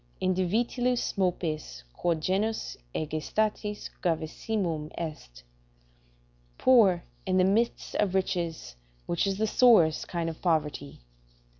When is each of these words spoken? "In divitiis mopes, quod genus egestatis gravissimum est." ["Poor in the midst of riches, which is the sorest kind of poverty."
"In 0.19 0.33
divitiis 0.33 1.15
mopes, 1.15 1.83
quod 1.93 2.21
genus 2.21 2.75
egestatis 2.95 3.87
gravissimum 4.01 4.89
est." 4.99 5.43
["Poor 6.57 7.03
in 7.27 7.37
the 7.37 7.43
midst 7.43 7.93
of 7.97 8.15
riches, 8.15 8.75
which 9.05 9.27
is 9.27 9.37
the 9.37 9.45
sorest 9.45 10.07
kind 10.07 10.27
of 10.27 10.41
poverty." 10.41 11.01